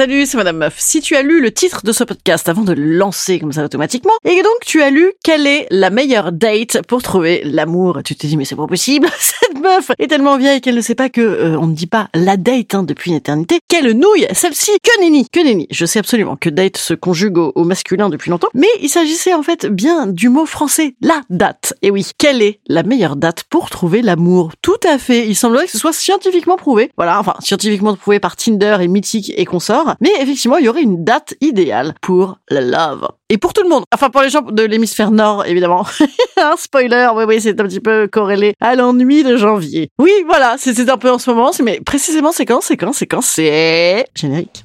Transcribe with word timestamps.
Salut, 0.00 0.24
c'est 0.24 0.38
Madame 0.38 0.56
Meuf. 0.56 0.76
Si 0.78 1.02
tu 1.02 1.14
as 1.14 1.20
lu 1.20 1.42
le 1.42 1.52
titre 1.52 1.82
de 1.84 1.92
ce 1.92 2.04
podcast 2.04 2.48
avant 2.48 2.62
de 2.62 2.72
le 2.72 2.96
lancer 2.96 3.38
comme 3.38 3.52
ça 3.52 3.62
automatiquement, 3.62 4.14
et 4.24 4.42
donc 4.42 4.60
tu 4.64 4.80
as 4.80 4.88
lu 4.88 5.12
quelle 5.22 5.46
est 5.46 5.66
la 5.70 5.90
meilleure 5.90 6.32
date 6.32 6.80
pour 6.88 7.02
trouver 7.02 7.42
l'amour, 7.44 8.00
tu 8.02 8.16
te 8.16 8.26
dis 8.26 8.38
mais 8.38 8.46
c'est 8.46 8.56
pas 8.56 8.66
possible, 8.66 9.10
cette 9.18 9.60
meuf 9.60 9.90
est 9.98 10.06
tellement 10.06 10.38
vieille 10.38 10.62
qu'elle 10.62 10.76
ne 10.76 10.80
sait 10.80 10.94
pas 10.94 11.10
que 11.10 11.20
euh, 11.20 11.58
on 11.58 11.66
ne 11.66 11.74
dit 11.74 11.86
pas 11.86 12.08
la 12.14 12.38
date 12.38 12.74
hein, 12.74 12.82
depuis 12.82 13.10
une 13.10 13.18
éternité. 13.18 13.60
Quelle 13.68 13.90
nouille, 13.90 14.26
celle-ci, 14.32 14.70
que 14.82 15.02
nenni, 15.02 15.28
que 15.28 15.40
nenni. 15.40 15.66
Je 15.70 15.84
sais 15.84 15.98
absolument 15.98 16.36
que 16.36 16.48
date 16.48 16.78
se 16.78 16.94
conjugue 16.94 17.36
au, 17.36 17.52
au 17.54 17.64
masculin 17.64 18.08
depuis 18.08 18.30
longtemps, 18.30 18.48
mais 18.54 18.68
il 18.80 18.88
s'agissait 18.88 19.34
en 19.34 19.42
fait 19.42 19.66
bien 19.66 20.06
du 20.06 20.30
mot 20.30 20.46
français, 20.46 20.94
la 21.02 21.20
date. 21.28 21.74
Et 21.82 21.90
oui, 21.90 22.10
quelle 22.16 22.40
est 22.40 22.60
la 22.68 22.84
meilleure 22.84 23.16
date 23.16 23.44
pour 23.50 23.68
trouver 23.68 24.00
l'amour? 24.00 24.52
Tout 24.62 24.80
à 24.90 24.96
fait. 24.96 25.28
Il 25.28 25.36
semblerait 25.36 25.66
que 25.66 25.72
ce 25.72 25.78
soit 25.78 25.92
scientifiquement 25.92 26.56
prouvé. 26.56 26.90
Voilà, 26.96 27.20
enfin 27.20 27.34
scientifiquement 27.40 27.94
prouvé 27.96 28.18
par 28.18 28.36
Tinder 28.36 28.78
et 28.80 28.88
Mythique 28.88 29.34
et 29.36 29.44
consorts 29.44 29.89
mais 30.00 30.10
effectivement, 30.20 30.56
il 30.56 30.66
y 30.66 30.68
aurait 30.68 30.82
une 30.82 31.04
date 31.04 31.34
idéale 31.40 31.94
pour 32.00 32.38
la 32.48 32.60
love. 32.60 33.08
Et 33.28 33.38
pour 33.38 33.52
tout 33.52 33.62
le 33.62 33.68
monde. 33.68 33.84
Enfin, 33.94 34.10
pour 34.10 34.22
les 34.22 34.30
gens 34.30 34.42
de 34.42 34.62
l'hémisphère 34.62 35.10
nord, 35.10 35.46
évidemment. 35.46 35.86
un 36.36 36.56
spoiler, 36.56 37.08
oui, 37.14 37.24
oui, 37.26 37.40
c'est 37.40 37.60
un 37.60 37.64
petit 37.64 37.80
peu 37.80 38.08
corrélé 38.08 38.54
à 38.60 38.74
l'ennui 38.74 39.22
de 39.22 39.36
janvier. 39.36 39.90
Oui, 39.98 40.10
voilà, 40.26 40.56
c'est 40.58 40.88
un 40.88 40.96
peu 40.96 41.10
en 41.10 41.18
ce 41.18 41.30
moment, 41.30 41.50
mais 41.62 41.80
précisément, 41.80 42.32
c'est 42.32 42.46
quand, 42.46 42.60
c'est 42.60 42.76
quand, 42.76 42.92
c'est 42.92 43.06
quand, 43.06 43.22
c'est... 43.22 44.06
Générique. 44.14 44.64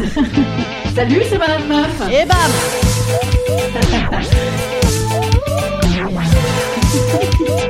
Salut, 0.94 1.22
c'est 1.28 1.38
Madame 1.38 1.66
Meuf. 1.68 2.00
Et 2.10 2.24
bam 2.24 2.50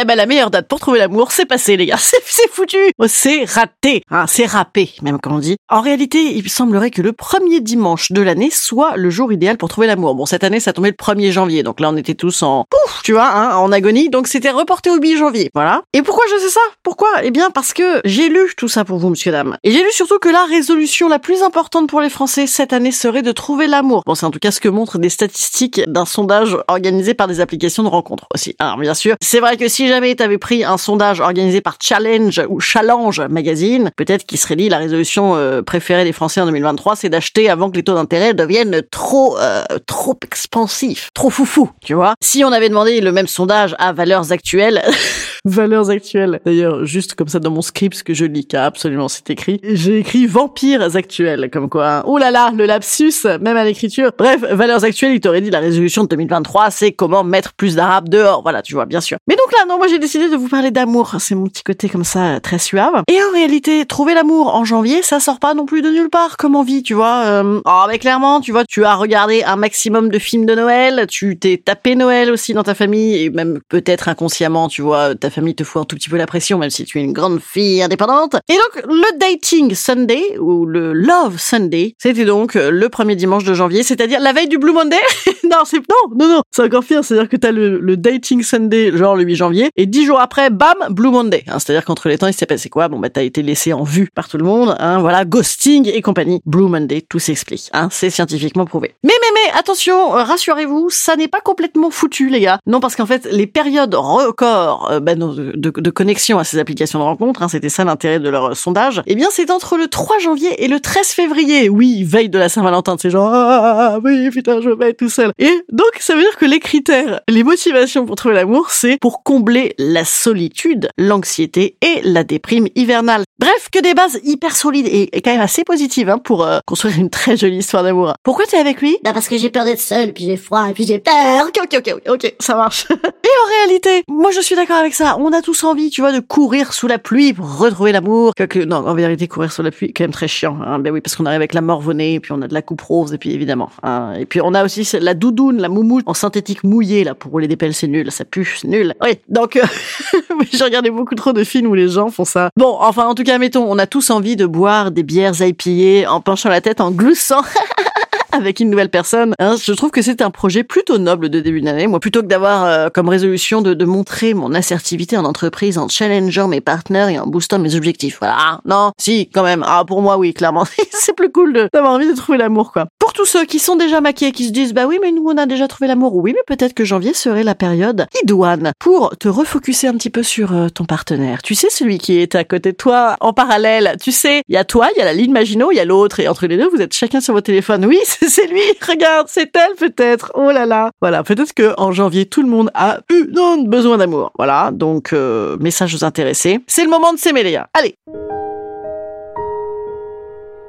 Eh 0.00 0.04
ben 0.04 0.14
la 0.14 0.26
meilleure 0.26 0.52
date 0.52 0.68
pour 0.68 0.78
trouver 0.78 1.00
l'amour, 1.00 1.32
c'est 1.32 1.44
passé 1.44 1.76
les 1.76 1.86
gars, 1.86 1.96
c'est 1.98 2.48
foutu, 2.52 2.78
oh, 2.98 3.06
c'est 3.08 3.44
raté, 3.46 4.04
hein, 4.12 4.26
c'est 4.28 4.46
râpé 4.46 4.92
même 5.02 5.18
comme 5.18 5.32
on 5.32 5.38
dit. 5.40 5.56
En 5.68 5.80
réalité, 5.80 6.36
il 6.36 6.48
semblerait 6.48 6.92
que 6.92 7.02
le 7.02 7.12
premier 7.12 7.58
dimanche 7.58 8.12
de 8.12 8.22
l'année 8.22 8.50
soit 8.52 8.96
le 8.96 9.10
jour 9.10 9.32
idéal 9.32 9.56
pour 9.56 9.68
trouver 9.68 9.88
l'amour. 9.88 10.14
Bon 10.14 10.24
cette 10.24 10.44
année 10.44 10.60
ça 10.60 10.72
tombait 10.72 10.90
le 10.90 10.94
1er 10.94 11.32
janvier, 11.32 11.64
donc 11.64 11.80
là 11.80 11.90
on 11.90 11.96
était 11.96 12.14
tous 12.14 12.44
en 12.44 12.64
pouf, 12.70 13.02
tu 13.02 13.14
vois, 13.14 13.26
hein, 13.28 13.56
en 13.56 13.72
agonie, 13.72 14.08
donc 14.08 14.28
c'était 14.28 14.52
reporté 14.52 14.88
au 14.88 14.98
8 14.98 15.16
janvier, 15.16 15.50
voilà. 15.52 15.82
Et 15.92 16.02
pourquoi 16.02 16.24
je 16.30 16.42
sais 16.42 16.50
ça? 16.50 16.60
Pourquoi? 16.84 17.08
Eh 17.24 17.32
bien 17.32 17.50
parce 17.50 17.72
que 17.72 18.00
j'ai 18.04 18.28
lu 18.28 18.52
tout 18.56 18.68
ça 18.68 18.84
pour 18.84 18.98
vous, 18.98 19.08
monsieur 19.08 19.32
dame, 19.32 19.56
et 19.64 19.72
j'ai 19.72 19.82
lu 19.82 19.90
surtout 19.90 20.20
que 20.20 20.28
la 20.28 20.44
résolution 20.44 21.08
la 21.08 21.18
plus 21.18 21.42
importante 21.42 21.88
pour 21.88 22.00
les 22.00 22.10
Français 22.10 22.46
cette 22.46 22.72
année 22.72 22.92
serait 22.92 23.22
de 23.22 23.32
trouver 23.32 23.66
l'amour. 23.66 24.04
Bon 24.06 24.14
c'est 24.14 24.26
en 24.26 24.30
tout 24.30 24.38
cas 24.38 24.52
ce 24.52 24.60
que 24.60 24.68
montrent 24.68 24.98
des 24.98 25.10
statistiques 25.10 25.80
d'un 25.88 26.04
sondage 26.04 26.56
organisé 26.68 27.14
par 27.14 27.26
des 27.26 27.40
applications 27.40 27.82
de 27.82 27.88
rencontres 27.88 28.28
aussi. 28.32 28.54
Alors 28.60 28.76
bien 28.76 28.94
sûr, 28.94 29.16
c'est 29.20 29.40
vrai 29.40 29.56
que 29.56 29.66
si 29.66 29.87
jamais 29.88 30.14
tu 30.14 30.38
pris 30.38 30.64
un 30.64 30.78
sondage 30.78 31.20
organisé 31.20 31.60
par 31.60 31.76
Challenge 31.80 32.40
ou 32.48 32.60
Challenge 32.60 33.20
Magazine, 33.28 33.90
peut-être 33.96 34.24
qu'il 34.26 34.38
serait 34.38 34.56
dit 34.56 34.68
la 34.68 34.78
résolution 34.78 35.36
euh, 35.36 35.62
préférée 35.62 36.04
des 36.04 36.12
Français 36.12 36.40
en 36.40 36.46
2023, 36.46 36.96
c'est 36.96 37.08
d'acheter 37.08 37.48
avant 37.48 37.70
que 37.70 37.76
les 37.76 37.82
taux 37.82 37.94
d'intérêt 37.94 38.34
deviennent 38.34 38.82
trop 38.90 39.38
euh, 39.38 39.64
trop 39.86 40.16
expansifs, 40.22 41.10
trop 41.14 41.30
foufou, 41.30 41.70
tu 41.84 41.94
vois. 41.94 42.14
Si 42.22 42.44
on 42.44 42.52
avait 42.52 42.68
demandé 42.68 43.00
le 43.00 43.12
même 43.12 43.26
sondage 43.26 43.74
à 43.78 43.92
valeurs 43.92 44.32
actuelles, 44.32 44.82
valeurs 45.48 45.90
actuelles. 45.90 46.40
D'ailleurs, 46.44 46.84
juste 46.84 47.14
comme 47.14 47.28
ça 47.28 47.38
dans 47.38 47.50
mon 47.50 47.62
script 47.62 48.02
que 48.02 48.14
je 48.14 48.24
lis, 48.24 48.46
car 48.46 48.64
absolument 48.64 49.08
c'est 49.08 49.30
écrit, 49.30 49.60
j'ai 49.62 49.98
écrit 49.98 50.26
vampires 50.26 50.96
actuels, 50.96 51.50
comme 51.50 51.68
quoi. 51.68 51.88
Hein. 51.88 52.02
Oh 52.06 52.18
là 52.18 52.30
là, 52.30 52.52
le 52.54 52.66
lapsus, 52.66 53.24
même 53.40 53.56
à 53.56 53.64
l'écriture. 53.64 54.12
Bref, 54.16 54.40
valeurs 54.40 54.84
actuelles, 54.84 55.12
il 55.14 55.20
t'aurait 55.20 55.40
dit 55.40 55.50
la 55.50 55.60
résolution 55.60 56.04
de 56.04 56.08
2023, 56.08 56.70
c'est 56.70 56.92
comment 56.92 57.24
mettre 57.24 57.54
plus 57.54 57.76
d'arabes 57.76 58.08
dehors. 58.08 58.42
Voilà, 58.42 58.62
tu 58.62 58.74
vois, 58.74 58.86
bien 58.86 59.00
sûr. 59.00 59.18
Mais 59.28 59.36
donc 59.36 59.52
là, 59.52 59.64
non, 59.68 59.78
moi 59.78 59.88
j'ai 59.88 59.98
décidé 59.98 60.28
de 60.28 60.36
vous 60.36 60.48
parler 60.48 60.70
d'amour. 60.70 61.16
C'est 61.18 61.34
mon 61.34 61.46
petit 61.46 61.62
côté 61.62 61.88
comme 61.88 62.04
ça, 62.04 62.40
très 62.40 62.58
suave. 62.58 63.02
Et 63.08 63.18
en 63.22 63.32
réalité, 63.32 63.84
trouver 63.86 64.14
l'amour 64.14 64.54
en 64.54 64.64
janvier, 64.64 65.02
ça 65.02 65.20
sort 65.20 65.38
pas 65.38 65.54
non 65.54 65.66
plus 65.66 65.82
de 65.82 65.90
nulle 65.90 66.10
part 66.10 66.36
comme 66.36 66.56
envie, 66.56 66.82
tu 66.82 66.94
vois. 66.94 67.24
Euh... 67.26 67.60
Oh, 67.64 67.84
mais 67.88 67.98
clairement, 67.98 68.40
tu 68.40 68.52
vois, 68.52 68.64
tu 68.64 68.84
as 68.84 68.94
regardé 68.94 69.42
un 69.42 69.56
maximum 69.56 70.08
de 70.10 70.18
films 70.18 70.46
de 70.46 70.54
Noël, 70.54 71.06
tu 71.08 71.38
t'es 71.38 71.60
tapé 71.62 71.94
Noël 71.94 72.30
aussi 72.30 72.54
dans 72.54 72.62
ta 72.62 72.74
famille, 72.74 73.24
et 73.24 73.30
même 73.30 73.60
peut-être 73.68 74.08
inconsciemment, 74.08 74.68
tu 74.68 74.82
vois, 74.82 75.14
ta 75.14 75.30
famille 75.30 75.37
te 75.54 75.64
fout 75.64 75.82
un 75.82 75.84
tout 75.84 75.96
petit 75.96 76.08
peu 76.08 76.16
la 76.16 76.26
pression, 76.26 76.58
même 76.58 76.70
si 76.70 76.84
tu 76.84 76.98
es 76.98 77.02
une 77.02 77.12
grande 77.12 77.40
fille 77.40 77.82
indépendante. 77.82 78.36
Et 78.48 78.54
donc, 78.54 78.84
le 78.86 79.18
Dating 79.18 79.74
Sunday, 79.74 80.38
ou 80.38 80.66
le 80.66 80.92
Love 80.92 81.38
Sunday, 81.38 81.94
c'était 81.98 82.24
donc 82.24 82.54
le 82.54 82.88
premier 82.88 83.16
dimanche 83.16 83.44
de 83.44 83.54
janvier, 83.54 83.82
c'est-à-dire 83.82 84.20
la 84.20 84.32
veille 84.32 84.48
du 84.48 84.58
Blue 84.58 84.72
Monday? 84.72 84.96
non, 85.44 85.58
c'est, 85.64 85.78
non, 85.78 86.16
non, 86.16 86.28
non, 86.28 86.42
c'est 86.50 86.62
encore 86.62 86.84
pire, 86.84 87.04
c'est-à-dire 87.04 87.28
que 87.28 87.36
t'as 87.36 87.52
le, 87.52 87.78
le 87.78 87.96
Dating 87.96 88.42
Sunday, 88.42 88.96
genre 88.96 89.16
le 89.16 89.24
8 89.24 89.34
janvier, 89.34 89.70
et 89.76 89.86
dix 89.86 90.04
jours 90.04 90.20
après, 90.20 90.50
bam, 90.50 90.76
Blue 90.90 91.10
Monday. 91.10 91.44
Hein, 91.46 91.58
c'est-à-dire 91.58 91.84
qu'entre 91.84 92.08
les 92.08 92.18
temps, 92.18 92.26
il 92.26 92.34
s'est 92.34 92.46
passé 92.46 92.68
quoi? 92.68 92.88
Bon, 92.88 92.98
bah, 92.98 93.10
t'as 93.10 93.22
été 93.22 93.42
laissé 93.42 93.72
en 93.72 93.82
vue 93.82 94.08
par 94.14 94.28
tout 94.28 94.38
le 94.38 94.44
monde, 94.44 94.76
hein, 94.78 94.98
voilà, 94.98 95.24
ghosting 95.24 95.88
et 95.88 96.02
compagnie. 96.02 96.40
Blue 96.46 96.68
Monday, 96.68 97.02
tout 97.08 97.18
s'explique, 97.18 97.70
hein, 97.72 97.88
c'est 97.90 98.10
scientifiquement 98.10 98.64
prouvé. 98.64 98.94
Mais, 99.04 99.14
mais, 99.20 99.28
mais, 99.34 99.58
attention, 99.58 100.16
euh, 100.16 100.22
rassurez-vous, 100.22 100.90
ça 100.90 101.16
n'est 101.16 101.28
pas 101.28 101.40
complètement 101.40 101.90
foutu, 101.90 102.28
les 102.28 102.40
gars. 102.40 102.58
Non, 102.66 102.80
parce 102.80 102.96
qu'en 102.96 103.06
fait, 103.06 103.28
les 103.30 103.46
périodes 103.46 103.94
records, 103.94 104.90
euh, 104.90 105.00
bah, 105.00 105.14
de, 105.18 105.52
de, 105.54 105.90
connexion 105.90 106.38
à 106.38 106.44
ces 106.44 106.58
applications 106.58 106.98
de 106.98 107.04
rencontres, 107.04 107.42
hein, 107.42 107.48
c'était 107.48 107.68
ça 107.68 107.84
l'intérêt 107.84 108.20
de 108.20 108.28
leur 108.28 108.56
sondage, 108.56 109.02
eh 109.06 109.14
bien, 109.14 109.28
c'est 109.30 109.50
entre 109.50 109.76
le 109.76 109.88
3 109.88 110.18
janvier 110.18 110.64
et 110.64 110.68
le 110.68 110.80
13 110.80 111.08
février. 111.08 111.68
Oui, 111.68 112.04
veille 112.04 112.28
de 112.28 112.38
la 112.38 112.48
Saint-Valentin, 112.48 112.96
c'est 112.98 113.10
genre, 113.10 113.30
ah, 113.32 113.98
oui, 114.02 114.30
putain, 114.30 114.60
je 114.60 114.70
vais 114.70 114.90
être 114.90 114.98
tout 114.98 115.08
seul. 115.08 115.32
Et 115.38 115.52
donc, 115.70 115.90
ça 116.00 116.14
veut 116.14 116.22
dire 116.22 116.36
que 116.36 116.46
les 116.46 116.60
critères, 116.60 117.20
les 117.28 117.42
motivations 117.42 118.06
pour 118.06 118.16
trouver 118.16 118.34
l'amour, 118.34 118.70
c'est 118.70 118.98
pour 119.00 119.22
combler 119.22 119.74
la 119.78 120.04
solitude, 120.04 120.88
l'anxiété 120.98 121.76
et 121.82 122.00
la 122.02 122.24
déprime 122.24 122.68
hivernale. 122.74 123.24
Bref, 123.38 123.68
que 123.72 123.80
des 123.80 123.94
bases 123.94 124.20
hyper 124.24 124.56
solides 124.56 124.86
et, 124.86 125.16
et 125.16 125.22
quand 125.22 125.30
même 125.30 125.40
assez 125.40 125.64
positives 125.64 126.08
hein, 126.08 126.18
pour 126.18 126.44
euh, 126.44 126.58
construire 126.66 126.98
une 126.98 127.10
très 127.10 127.36
jolie 127.36 127.58
histoire 127.58 127.82
d'amour. 127.82 128.14
Pourquoi 128.22 128.46
t'es 128.46 128.56
avec 128.56 128.80
lui? 128.80 128.96
Bah 129.04 129.12
parce 129.12 129.28
que 129.28 129.38
j'ai 129.38 129.50
peur 129.50 129.64
d'être 129.64 129.80
seule, 129.80 130.12
puis 130.12 130.24
j'ai 130.24 130.36
froid, 130.36 130.68
et 130.68 130.72
puis 130.72 130.84
j'ai 130.84 130.98
peur. 130.98 131.46
Ok, 131.46 131.58
ok, 131.62 131.78
ok, 131.78 132.02
ok, 132.08 132.34
ça 132.40 132.54
marche. 132.54 132.86
et 132.90 132.94
en 132.94 133.48
réalité, 133.58 134.02
moi 134.08 134.30
je 134.30 134.40
suis 134.40 134.56
d'accord 134.56 134.76
avec 134.76 134.94
ça. 134.94 135.07
On 135.16 135.32
a 135.32 135.40
tous 135.40 135.64
envie, 135.64 135.90
tu 135.90 136.00
vois, 136.00 136.12
de 136.12 136.20
courir 136.20 136.72
sous 136.72 136.86
la 136.86 136.98
pluie 136.98 137.32
pour 137.32 137.58
retrouver 137.58 137.92
l'amour. 137.92 138.32
Non, 138.66 138.76
en 138.76 138.94
vérité, 138.94 139.28
courir 139.28 139.50
sous 139.52 139.62
la 139.62 139.70
pluie, 139.70 139.92
quand 139.92 140.04
même 140.04 140.10
très 140.10 140.28
chiant. 140.28 140.58
Hein. 140.62 140.78
Ben 140.78 140.92
oui, 140.92 141.00
parce 141.00 141.16
qu'on 141.16 141.24
arrive 141.24 141.36
avec 141.36 141.54
la 141.54 141.60
morvonnée, 141.60 142.14
et 142.14 142.20
puis 142.20 142.32
on 142.32 142.42
a 142.42 142.48
de 142.48 142.54
la 142.54 142.62
coupe 142.62 142.80
rose, 142.82 143.12
et 143.12 143.18
puis 143.18 143.32
évidemment. 143.32 143.70
Hein. 143.82 144.14
Et 144.18 144.26
puis 144.26 144.40
on 144.42 144.54
a 144.54 144.64
aussi 144.64 144.86
la 145.00 145.14
doudoune, 145.14 145.60
la 145.60 145.68
moumoute 145.68 146.04
en 146.06 146.14
synthétique 146.14 146.64
mouillée 146.64 147.04
là 147.04 147.14
pour 147.14 147.30
rouler 147.30 147.48
des 147.48 147.56
pelles, 147.56 147.74
c'est 147.74 147.86
nul, 147.86 148.10
ça 148.10 148.24
pue, 148.24 148.58
c'est 148.60 148.68
nul. 148.68 148.94
Oui, 149.02 149.18
donc 149.28 149.56
euh, 149.56 149.62
j'ai 150.52 150.64
regardé 150.64 150.90
beaucoup 150.90 151.14
trop 151.14 151.32
de 151.32 151.44
films 151.44 151.68
où 151.68 151.74
les 151.74 151.88
gens 151.88 152.10
font 152.10 152.24
ça. 152.24 152.50
Bon, 152.56 152.76
enfin 152.80 153.06
en 153.06 153.14
tout 153.14 153.24
cas, 153.24 153.38
mettons, 153.38 153.64
on 153.70 153.78
a 153.78 153.86
tous 153.86 154.10
envie 154.10 154.36
de 154.36 154.46
boire 154.46 154.90
des 154.90 155.02
bières 155.02 155.40
IPA 155.40 156.10
en 156.10 156.20
penchant 156.20 156.48
la 156.48 156.60
tête, 156.60 156.80
en 156.80 156.90
gloussant. 156.90 157.42
avec 158.32 158.60
une 158.60 158.70
nouvelle 158.70 158.90
personne. 158.90 159.34
Hein, 159.38 159.56
je 159.60 159.72
trouve 159.72 159.90
que 159.90 160.02
c'est 160.02 160.22
un 160.22 160.30
projet 160.30 160.64
plutôt 160.64 160.98
noble 160.98 161.28
de 161.28 161.40
début 161.40 161.60
d'année. 161.60 161.86
Moi, 161.86 162.00
plutôt 162.00 162.22
que 162.22 162.26
d'avoir 162.26 162.64
euh, 162.64 162.88
comme 162.88 163.08
résolution 163.08 163.62
de, 163.62 163.74
de, 163.74 163.84
montrer 163.84 164.34
mon 164.34 164.54
assertivité 164.54 165.16
en 165.16 165.24
entreprise 165.24 165.78
en 165.78 165.88
challengeant 165.88 166.48
mes 166.48 166.60
partenaires 166.60 167.08
et 167.08 167.18
en 167.18 167.26
boostant 167.26 167.58
mes 167.58 167.74
objectifs. 167.74 168.18
Voilà. 168.20 168.60
Non, 168.64 168.92
si, 168.98 169.28
quand 169.30 169.42
même. 169.42 169.64
Ah, 169.66 169.84
pour 169.86 170.02
moi, 170.02 170.18
oui, 170.18 170.34
clairement. 170.34 170.64
c'est 170.90 171.14
plus 171.14 171.30
cool 171.32 171.68
d'avoir 171.72 171.92
envie 171.92 172.08
de 172.08 172.14
trouver 172.14 172.38
l'amour, 172.38 172.72
quoi. 172.72 172.86
Pour 173.08 173.14
tous 173.14 173.24
ceux 173.24 173.46
qui 173.46 173.58
sont 173.58 173.74
déjà 173.74 174.02
maquillés, 174.02 174.32
qui 174.32 174.44
se 174.44 174.52
disent, 174.52 174.74
bah 174.74 174.84
oui, 174.86 174.98
mais 175.00 175.12
nous, 175.12 175.24
on 175.24 175.38
a 175.38 175.46
déjà 175.46 175.66
trouvé 175.66 175.88
l'amour. 175.88 176.14
Oui, 176.16 176.34
mais 176.34 176.42
peut-être 176.46 176.74
que 176.74 176.84
janvier 176.84 177.14
serait 177.14 177.42
la 177.42 177.54
période 177.54 178.06
idoine 178.22 178.72
pour 178.78 179.16
te 179.16 179.28
refocuser 179.28 179.88
un 179.88 179.94
petit 179.94 180.10
peu 180.10 180.22
sur 180.22 180.52
euh, 180.52 180.68
ton 180.68 180.84
partenaire. 180.84 181.40
Tu 181.40 181.54
sais, 181.54 181.70
celui 181.70 181.96
qui 181.96 182.18
est 182.18 182.34
à 182.34 182.44
côté 182.44 182.72
de 182.72 182.76
toi 182.76 183.16
en 183.20 183.32
parallèle. 183.32 183.96
Tu 183.98 184.12
sais, 184.12 184.42
il 184.46 184.54
y 184.54 184.58
a 184.58 184.64
toi, 184.64 184.90
il 184.94 184.98
y 184.98 185.00
a 185.00 185.06
la 185.06 185.14
ligne 185.14 185.32
Maginot, 185.32 185.72
il 185.72 185.76
y 185.76 185.80
a 185.80 185.86
l'autre, 185.86 186.20
et 186.20 186.28
entre 186.28 186.46
les 186.46 186.58
deux, 186.58 186.68
vous 186.68 186.82
êtes 186.82 186.92
chacun 186.92 187.22
sur 187.22 187.32
votre 187.32 187.46
téléphone. 187.46 187.86
Oui, 187.86 187.98
c'est 188.04 188.46
lui. 188.46 188.60
Regarde, 188.86 189.28
c'est 189.30 189.56
elle 189.56 189.74
peut-être. 189.76 190.30
Oh 190.34 190.52
là 190.52 190.66
là. 190.66 190.90
Voilà, 191.00 191.22
peut-être 191.22 191.54
que 191.54 191.72
en 191.78 191.92
janvier, 191.92 192.26
tout 192.26 192.42
le 192.42 192.50
monde 192.50 192.70
a 192.74 192.98
eu 193.10 193.26
non, 193.32 193.62
besoin 193.62 193.96
d'amour. 193.96 194.32
Voilà, 194.36 194.68
donc 194.70 195.14
euh, 195.14 195.56
message 195.60 195.94
aux 195.94 196.04
intéressés. 196.04 196.60
C'est 196.66 196.84
le 196.84 196.90
moment 196.90 197.14
de 197.14 197.18
s'aimer 197.18 197.42
les 197.42 197.52
gars. 197.52 197.70
Allez. 197.72 197.94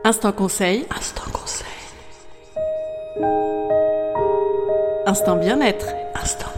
Instant 0.06 0.31
conseil. 0.31 0.85
Instant 0.97 1.24
conseil. 1.24 1.38
Instant 5.06 5.36
bien-être. 5.36 5.88
Instant 6.13 6.48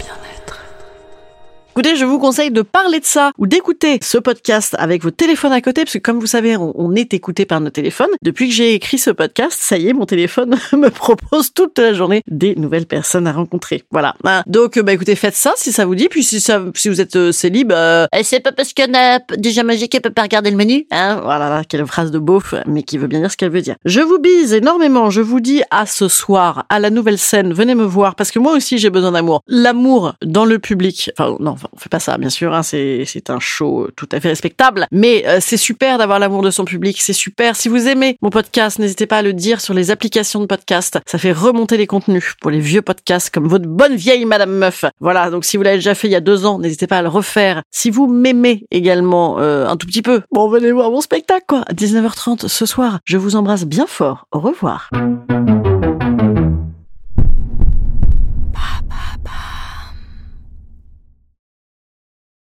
Écoutez, 1.74 1.96
je 1.96 2.04
vous 2.04 2.20
conseille 2.20 2.52
de 2.52 2.64
parler 2.64 3.00
de 3.00 3.06
ça 3.06 3.32
ou 3.38 3.48
d'écouter 3.48 3.98
ce 4.02 4.18
podcast 4.18 4.76
avec 4.78 5.04
votre 5.04 5.16
téléphone 5.16 5.54
à 5.54 5.62
côté, 5.62 5.86
parce 5.86 5.94
que 5.94 6.00
comme 6.00 6.20
vous 6.20 6.28
savez, 6.28 6.58
on, 6.58 6.94
est 6.96 7.14
écouté 7.14 7.46
par 7.46 7.62
nos 7.62 7.70
téléphones. 7.70 8.10
Depuis 8.22 8.50
que 8.50 8.54
j'ai 8.54 8.74
écrit 8.74 8.98
ce 8.98 9.10
podcast, 9.10 9.58
ça 9.58 9.78
y 9.78 9.88
est, 9.88 9.94
mon 9.94 10.06
téléphone 10.06 10.58
me 10.74 10.90
propose 10.90 11.54
toute 11.54 11.80
la 11.80 11.94
journée 11.94 12.24
des 12.28 12.56
nouvelles 12.56 12.88
personnes 12.88 13.26
à 13.26 13.32
rencontrer. 13.32 13.84
Voilà. 13.90 14.16
Hein. 14.26 14.44
Donc, 14.48 14.78
bah 14.80 14.92
écoutez, 14.92 15.16
faites 15.16 15.34
ça 15.34 15.54
si 15.56 15.72
ça 15.72 15.86
vous 15.86 15.96
dit. 15.96 16.10
Puis 16.10 16.26
si 16.26 16.42
ça, 16.42 16.62
si 16.76 16.90
vous 16.90 17.00
êtes 17.00 17.16
euh, 17.16 17.32
célib, 17.32 17.72
euh... 17.72 18.06
c'est 18.22 18.42
pas 18.42 18.52
parce 18.52 18.74
qu'on 18.74 18.94
a 18.94 19.20
déjà 19.38 19.64
magique 19.64 19.94
qu'elle 19.94 20.02
peut 20.02 20.10
pas 20.10 20.24
regarder 20.24 20.52
le 20.52 20.58
menu, 20.58 20.88
hein. 20.92 21.22
Voilà, 21.24 21.64
quelle 21.64 21.86
phrase 21.86 22.12
de 22.12 22.20
beauf, 22.20 22.54
mais 22.68 22.84
qui 22.84 22.98
veut 22.98 23.08
bien 23.08 23.22
dire 23.22 23.32
ce 23.32 23.38
qu'elle 23.38 23.50
veut 23.50 23.62
dire. 23.62 23.78
Je 23.86 24.02
vous 24.02 24.20
bise 24.20 24.52
énormément. 24.52 25.10
Je 25.10 25.22
vous 25.22 25.40
dis 25.40 25.64
à 25.72 25.86
ce 25.86 26.10
soir, 26.10 26.66
à 26.68 26.80
la 26.80 26.90
nouvelle 26.90 27.18
scène. 27.18 27.54
Venez 27.54 27.76
me 27.76 27.86
voir 27.86 28.16
parce 28.16 28.30
que 28.30 28.40
moi 28.40 28.52
aussi 28.52 28.78
j'ai 28.78 28.90
besoin 28.90 29.14
d'amour. 29.14 29.42
L'amour 29.48 30.16
dans 30.22 30.44
le 30.44 30.60
public. 30.60 31.12
Enfin, 31.18 31.38
non, 31.40 31.56
on 31.74 31.78
fait 31.78 31.90
pas 31.90 32.00
ça, 32.00 32.18
bien 32.18 32.30
sûr. 32.30 32.54
Hein, 32.54 32.64
c'est 32.64 33.04
c'est 33.06 33.30
un 33.30 33.40
show 33.40 33.90
tout 33.96 34.08
à 34.12 34.20
fait 34.20 34.30
respectable, 34.30 34.88
mais 34.92 35.24
euh, 35.28 35.40
c'est 35.42 35.58
super 35.58 35.98
d'avoir 35.98 36.20
l'amour 36.20 36.42
de 36.42 36.52
son 36.52 36.66
public. 36.66 37.02
C'est 37.02 37.14
super. 37.14 37.56
Si 37.56 37.70
vous 37.70 37.88
aimez 37.88 38.18
mon 38.22 38.30
podcast, 38.30 38.80
n'hésitez 38.80 39.06
pas 39.06 39.18
à 39.18 39.22
le 39.22 39.34
dire 39.34 39.62
sur 39.62 39.74
les 39.74 39.92
applications 39.92 40.40
de 40.40 40.46
podcast. 40.46 41.00
Ça 41.06 41.18
fait 41.18 41.32
remonter 41.32 41.78
les 41.78 41.88
contenus 41.88 42.36
pour 42.42 42.52
les 42.52 42.60
vieux 42.60 42.82
podcasts 42.82 43.30
comme 43.34 43.48
votre 43.48 43.68
bonne 43.68 43.96
vieille 43.96 44.26
Madame 44.26 44.52
Meuf. 44.52 44.86
Voilà. 45.00 45.30
Donc 45.30 45.46
si 45.46 45.58
vous 45.58 45.64
l'avez 45.64 45.78
déjà 45.78 45.96
fait 45.96 46.08
il 46.08 46.12
y 46.12 46.16
a 46.16 46.22
deux 46.22 46.46
ans, 46.46 46.60
n'hésitez 46.60 46.88
pas 46.88 47.00
à 47.00 47.02
le 47.02 47.10
refaire. 47.10 47.64
Si 47.72 47.90
vous 47.90 48.08
m'aimez 48.08 48.66
également 48.72 49.40
euh, 49.40 49.68
un 49.68 49.78
tout 49.78 49.88
petit 49.88 50.02
peu, 50.02 50.22
bon 50.32 50.50
venez 50.50 50.72
voir 50.72 50.92
mon 50.92 51.02
spectacle 51.02 51.46
quoi. 51.48 51.64
À 51.68 51.74
19h30 51.74 52.48
ce 52.48 52.66
soir. 52.66 53.00
Je 53.06 53.18
vous 53.18 53.36
embrasse 53.36 53.66
bien 53.66 53.88
fort. 53.88 54.28
Au 54.32 54.40
revoir. 54.40 54.90